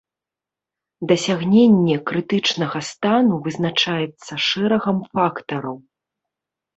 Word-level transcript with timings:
Дасягненне 1.09 1.97
крытычнага 2.11 2.81
стану 2.91 3.33
вызначаецца 3.49 4.33
шэрагам 4.47 4.97
фактараў. 5.19 5.77